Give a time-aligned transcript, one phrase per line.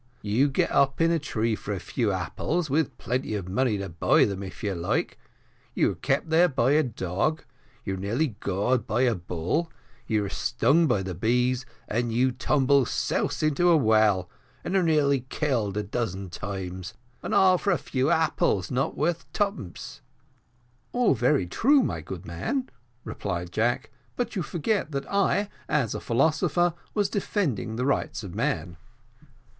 [0.23, 3.87] You get up in a tree for a few apples, with plenty of money to
[3.89, 5.19] buy them if you like
[5.75, 7.43] you are kept there by a dog
[7.85, 9.71] you are nearly gored by a bull
[10.07, 14.27] you are stung by the bees, and you tumble souse into a well,
[14.63, 19.31] and are nearly killed a dozen times, and all for a few apples not worth
[19.33, 20.01] twopence."
[20.93, 22.67] "All very true, my good man,"
[23.03, 28.33] replied Jack; "but you forget that I, as a philosopher, was defending the rights of
[28.33, 28.77] man."